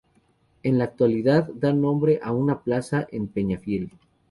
[0.63, 3.91] En la actualidad da nombre a una plaza en Peñafiel.